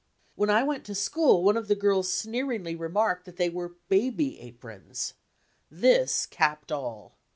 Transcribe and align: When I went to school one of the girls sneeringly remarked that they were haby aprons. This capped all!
When 0.33 0.49
I 0.49 0.63
went 0.63 0.83
to 0.85 0.95
school 0.95 1.43
one 1.43 1.55
of 1.55 1.67
the 1.67 1.75
girls 1.75 2.11
sneeringly 2.11 2.75
remarked 2.75 3.25
that 3.25 3.35
they 3.37 3.51
were 3.51 3.75
haby 3.91 4.39
aprons. 4.43 5.13
This 5.69 6.25
capped 6.25 6.71
all! 6.71 7.19